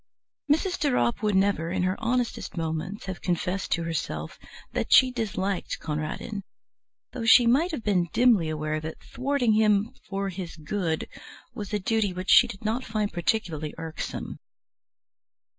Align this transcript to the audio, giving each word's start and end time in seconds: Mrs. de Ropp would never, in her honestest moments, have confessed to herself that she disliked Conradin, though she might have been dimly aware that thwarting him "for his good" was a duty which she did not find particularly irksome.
Mrs. 0.51 0.79
de 0.79 0.89
Ropp 0.89 1.21
would 1.21 1.35
never, 1.35 1.69
in 1.69 1.83
her 1.83 1.95
honestest 1.99 2.57
moments, 2.57 3.05
have 3.05 3.21
confessed 3.21 3.69
to 3.73 3.83
herself 3.83 4.39
that 4.73 4.91
she 4.91 5.11
disliked 5.11 5.77
Conradin, 5.79 6.41
though 7.11 7.25
she 7.25 7.45
might 7.45 7.69
have 7.69 7.83
been 7.83 8.07
dimly 8.11 8.49
aware 8.49 8.79
that 8.79 8.99
thwarting 9.03 9.53
him 9.53 9.93
"for 10.09 10.29
his 10.29 10.55
good" 10.57 11.07
was 11.53 11.71
a 11.71 11.77
duty 11.77 12.13
which 12.13 12.31
she 12.31 12.47
did 12.47 12.65
not 12.65 12.83
find 12.83 13.13
particularly 13.13 13.75
irksome. 13.77 14.39